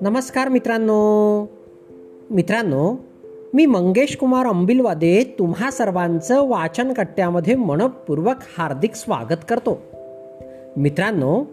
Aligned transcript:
नमस्कार 0.00 0.48
मित्रांनो. 0.48 1.46
मित्रांनो 2.30 2.96
मी 3.54 3.66
मंगेश 3.66 4.16
कुमार 4.16 4.46
अंबिलवादे 4.46 5.36
तुम्हा 5.38 5.70
सर्वांचं 5.70 6.48
वाचन 6.48 6.92
कट्ट्यामध्ये 6.92 7.54
मनपूर्वक 7.54 8.36
हार्दिक 8.58 8.94
स्वागत 8.94 9.36
करतो. 9.48 9.82
मित्रांनो 10.76 11.44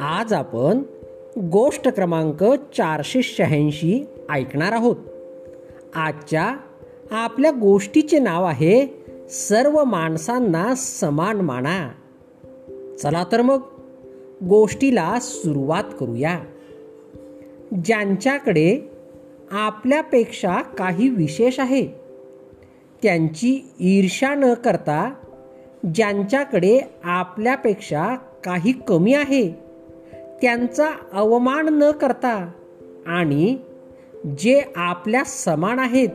आज 0.00 0.32
आपण 0.32 0.82
गोष्ट 1.38 1.88
क्रमांक 1.88 2.44
चारशे 2.76 3.22
शहाऐंशी 3.22 4.06
ऐकणार 4.30 4.72
आहोत. 4.72 4.96
आजच्या 5.94 6.56
आपल्या 7.10 7.50
गोष्टीचे 7.50 8.18
नाव 8.18 8.44
आहे 8.44 9.04
सर्व 9.30 9.84
माणसांना 9.84 10.74
समान 10.76 11.40
माना. 11.40 11.90
चला 13.02 13.24
तर 13.32 13.42
मग 13.42 13.60
गोष्टीला 14.48 15.18
सुरुवात 15.20 15.84
करूया. 16.00 16.40
ज्यांच्याकडे 17.84 18.90
आपल्यापेक्षा 19.50 20.62
काही 20.62 21.08
विशेष 21.08 21.60
आहे 21.60 21.86
त्यांची 23.02 23.72
ईर्षा 23.80 24.34
न 24.34 24.54
करता 24.54 25.14
ज्यांच्याकडे 25.94 26.80
आपल्यापेक्षा 27.04 28.16
काही 28.44 28.72
कमी 28.72 29.14
आहे 29.14 29.50
त्यांचा 30.42 30.90
अवमान 31.12 31.68
न 31.68 31.90
करता 31.90 32.50
आणि 33.06 33.58
जे 34.38 34.62
आपल्या 34.76 35.24
समान 35.24 35.78
आहेत 35.78 36.08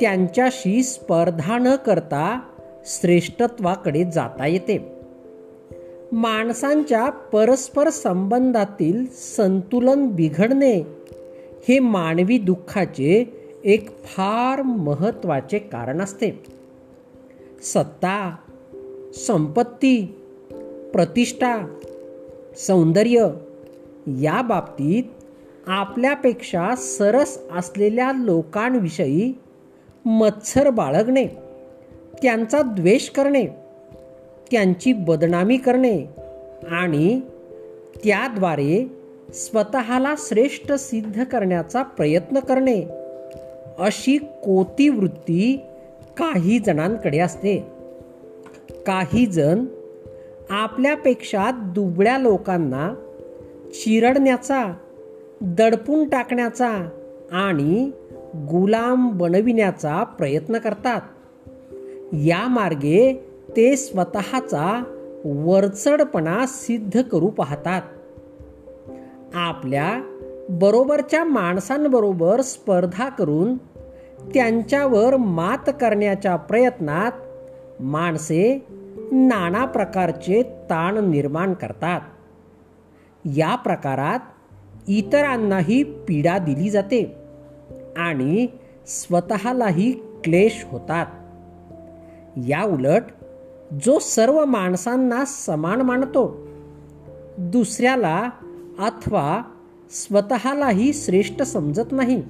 त्यांच्याशी 0.00 0.82
स्पर्धा 0.82 1.58
न 1.58 1.76
करता 1.76 2.40
श्रेष्ठत्वाकडे 2.86 4.04
जाता 4.04 4.46
येते. 4.46 4.97
माणसांच्या 6.12 7.10
परस्पर 7.10 7.90
संबंधातील 7.90 9.06
संतुलन 9.36 10.06
बिघडणे 10.06 10.76
हे 11.68 11.78
मानवी 11.78 12.38
दुःखाचे 12.38 13.32
एक 13.64 14.04
फार 14.04 14.62
महत्त्वाचे 14.62 15.58
कारण 15.58 16.00
असते. 16.00 16.44
सत्ता 17.62 18.36
संपत्ती 19.14 20.14
प्रतिष्ठा 20.92 21.76
सौंदर्य 22.56 23.28
या 24.06 24.42
बाबतीत 24.42 25.02
आपल्यापेक्षा 25.66 26.74
सरस 26.76 27.38
असलेल्या 27.52 28.12
लोकांविषयी 28.12 29.32
मत्सर 30.04 30.70
बाळगणे 30.70 31.26
त्यांचा 32.22 32.62
द्वेष 32.62 33.08
करणे 33.08 33.46
त्यांची 34.50 34.92
बदनामी 34.92 35.56
करणे 35.56 36.06
आणि 36.70 37.20
त्याद्वारे 38.04 38.92
स्वतःला 39.34 40.14
श्रेष्ठ 40.18 40.72
सिद्ध 40.72 41.24
करण्याचा 41.24 41.82
प्रयत्न 41.82 42.38
करणे 42.38 42.82
अशी 43.78 44.16
कोती 44.18 44.88
वृत्ती 44.88 45.60
काही 46.16 46.58
जणांकडे 46.58 47.18
असते. 47.18 47.66
काही 48.86 49.26
जण 49.26 49.64
आपल्यापेक्षा 50.50 51.50
दुबळ्या 51.50 52.18
लोकांना 52.18 52.94
चिरडण्याचा 53.70 54.74
दडपून 55.40 56.08
टाकण्याचा 56.08 56.88
आणि 57.32 57.90
गुलाम 58.34 59.18
बनविण्याचा 59.18 60.04
प्रयत्न 60.04 60.58
करतात. 60.58 61.00
या 62.12 62.48
मार्गे 62.48 63.27
ते 63.56 63.76
स्वतःचा 63.76 64.82
वरचढपणा 65.24 66.46
सिद्ध 66.46 67.02
करू 67.02 67.26
पाहतात. 67.26 67.82
आपल्या 69.34 70.00
बरोबरच्या 70.48 71.24
माणसांबरोबर 71.24 72.40
स्पर्धा 72.40 73.08
करून 73.08 73.56
त्यांच्यावर 74.34 75.16
मात 75.16 75.70
करण्याच्या 75.80 76.36
प्रयत्नात 76.36 77.12
माणसे 77.80 78.66
नाना 79.12 79.64
प्रकारचे 79.64 80.42
ताण 80.42 81.10
निर्माण 81.10 81.54
करतात. 81.54 82.00
या 83.24 83.56
प्रकारात 83.56 84.18
इतरांनाही 84.88 85.82
पीडा 85.82 86.38
दिली 86.38 86.70
जाते 86.70 87.14
आणि 87.96 88.46
स्वतःलाही 88.86 89.92
क्लेश 89.92 90.66
होतात. 90.70 91.06
या 92.36 92.64
उलट 92.64 93.02
जो 93.72 93.98
सर्व 93.98 94.44
माणसांना 94.44 95.24
समान 95.24 95.80
मानतो 95.80 96.48
दुसऱ्याला 97.38 98.30
अथवा 98.78 99.42
स्वतःलाही 99.90 100.92
श्रेष्ठ 100.92 101.42
समजत 101.42 101.92
नाही 101.92 102.22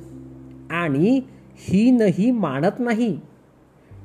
आणि 0.71 1.21
हीनही 1.54 2.31
मानत 2.31 2.72
नाही. 2.78 3.21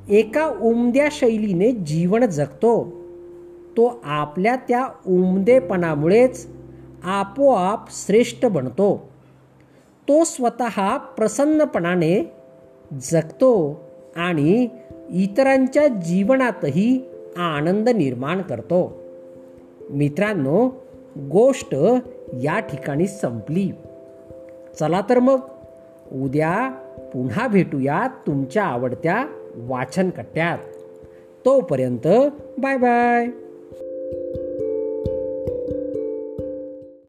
एका 0.09 0.45
उमद्या 0.61 1.07
शैलीने 1.11 1.71
जीवन 1.71 2.25
जगतो 2.25 2.91
तो 3.77 4.01
आपल्या 4.03 4.55
त्या 4.55 4.87
उमदेपणामुळेच 5.07 6.47
आपोआप 7.03 7.79
श्रेष्ठ 7.91 8.45
बनतो. 8.45 9.09
तो 10.07 10.23
स्वतः 10.23 10.97
प्रसन्नपणाने 10.97 12.31
जगतो 13.11 13.83
आणि 14.15 14.67
इतरांच्या 15.09 15.87
जीवनातही 15.87 17.09
आनंद 17.37 17.89
निर्माण 17.89 18.41
करतो. 18.41 19.01
मित्रांनो 19.89 20.69
गोष्ट 21.17 21.75
या 22.33 22.59
ठिकाणी 22.59 23.07
संपली. 23.07 23.71
चला 24.79 25.01
तर 25.09 25.19
मग 25.19 25.39
उद्या 26.11 26.69
पुन्हा 27.13 27.47
भेटूया 27.47 28.07
तुमच्या 28.27 28.63
आवडत्या 28.63 29.25
वाचन 29.55 30.09
कट्ट्यात 30.09 30.57
तोपर्यंत 31.45 32.07
बाय 32.57 32.77
बाय. 32.77 33.42